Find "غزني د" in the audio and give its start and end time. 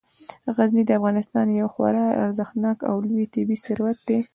0.55-0.91